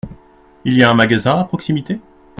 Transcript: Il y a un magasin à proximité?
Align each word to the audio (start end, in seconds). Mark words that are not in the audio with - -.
Il 0.65 0.73
y 0.73 0.81
a 0.81 0.89
un 0.89 0.95
magasin 0.95 1.37
à 1.37 1.43
proximité? 1.43 1.99